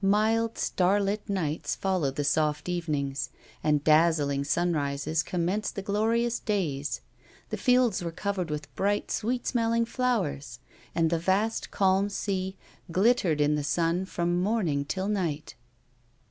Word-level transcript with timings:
Mild, 0.03 0.57
starlit 0.57 1.29
nights 1.29 1.75
followed 1.75 2.15
the 2.15 2.23
soft 2.23 2.67
evenings, 2.67 3.29
and 3.63 3.83
dazzling 3.83 4.43
sunrises 4.43 5.21
commenced 5.21 5.75
the 5.75 5.83
glorious 5.83 6.39
days. 6.39 7.01
The 7.51 7.57
fields 7.57 8.03
were 8.03 8.11
covered 8.11 8.49
with 8.49 8.73
bright, 8.73 9.11
sweet 9.11 9.45
smelling 9.45 9.85
flowers, 9.85 10.57
and 10.95 11.11
the 11.11 11.19
vast 11.19 11.69
calm 11.69 12.09
sea 12.09 12.57
glittered 12.91 13.39
in 13.39 13.53
the 13.53 13.63
sun 13.63 14.05
from 14.05 14.41
morning 14.41 14.85
till 14.85 15.07
night. 15.07 15.53